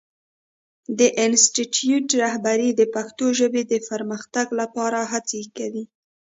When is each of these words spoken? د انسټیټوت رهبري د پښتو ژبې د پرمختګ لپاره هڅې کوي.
د 0.99 1.01
انسټیټوت 1.25 2.07
رهبري 2.23 2.69
د 2.75 2.81
پښتو 2.93 3.25
ژبې 3.39 3.61
د 3.71 3.73
پرمختګ 3.89 4.47
لپاره 4.59 4.99
هڅې 5.11 5.41
کوي. 5.57 5.85